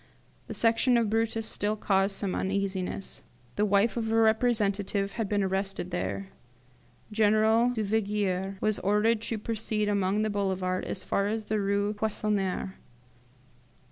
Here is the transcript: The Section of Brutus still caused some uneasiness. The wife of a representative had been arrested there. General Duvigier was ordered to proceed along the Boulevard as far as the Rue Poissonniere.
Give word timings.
The 0.47 0.55
Section 0.55 0.97
of 0.97 1.11
Brutus 1.11 1.45
still 1.45 1.75
caused 1.75 2.17
some 2.17 2.33
uneasiness. 2.33 3.21
The 3.55 3.65
wife 3.67 3.95
of 3.97 4.11
a 4.11 4.15
representative 4.15 5.11
had 5.11 5.29
been 5.29 5.43
arrested 5.43 5.91
there. 5.91 6.29
General 7.11 7.69
Duvigier 7.69 8.57
was 8.61 8.79
ordered 8.79 9.21
to 9.21 9.37
proceed 9.37 9.87
along 9.87 10.23
the 10.23 10.31
Boulevard 10.31 10.85
as 10.85 11.03
far 11.03 11.27
as 11.27 11.45
the 11.45 11.59
Rue 11.59 11.93
Poissonniere. 11.93 12.77